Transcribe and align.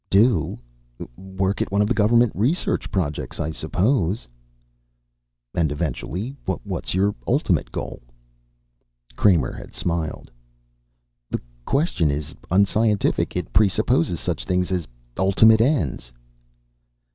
"Do? 0.09 0.57
Work 1.15 1.61
at 1.61 1.71
one 1.71 1.83
of 1.83 1.87
the 1.87 1.93
Government 1.93 2.31
Research 2.33 2.89
Projects, 2.91 3.39
I 3.39 3.51
suppose." 3.51 4.27
"And 5.53 5.71
eventually? 5.71 6.35
What's 6.43 6.95
your 6.95 7.13
ultimate 7.27 7.71
goal?" 7.71 8.01
Kramer 9.15 9.53
had 9.53 9.75
smiled. 9.75 10.31
"The 11.29 11.39
question 11.65 12.09
is 12.09 12.33
unscientific. 12.49 13.35
It 13.35 13.53
presupposes 13.53 14.19
such 14.19 14.45
things 14.45 14.71
as 14.71 14.87
ultimate 15.19 15.61
ends." 15.61 16.11